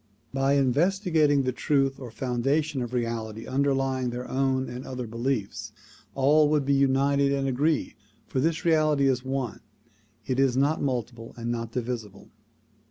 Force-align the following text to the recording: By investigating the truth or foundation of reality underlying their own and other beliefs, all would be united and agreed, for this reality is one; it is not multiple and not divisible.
By 0.33 0.53
investigating 0.53 1.43
the 1.43 1.51
truth 1.51 1.99
or 1.99 2.09
foundation 2.09 2.81
of 2.81 2.91
reality 2.91 3.45
underlying 3.45 4.09
their 4.09 4.27
own 4.27 4.67
and 4.67 4.83
other 4.83 5.05
beliefs, 5.05 5.73
all 6.15 6.49
would 6.49 6.65
be 6.65 6.73
united 6.73 7.31
and 7.31 7.47
agreed, 7.47 7.93
for 8.25 8.39
this 8.39 8.65
reality 8.65 9.07
is 9.07 9.23
one; 9.23 9.59
it 10.25 10.39
is 10.39 10.57
not 10.57 10.81
multiple 10.81 11.35
and 11.37 11.51
not 11.51 11.71
divisible. 11.71 12.31